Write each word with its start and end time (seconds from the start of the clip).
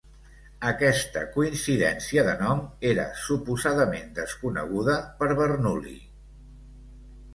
Aquesta 0.69 1.21
coincidència 1.35 2.23
de 2.29 2.33
nom 2.39 2.63
era 2.93 3.05
suposadament 3.27 4.09
desconeguda 4.21 4.97
per 5.21 5.29
Bernoulli. 5.43 5.97